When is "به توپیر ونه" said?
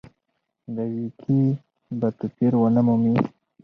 1.99-2.81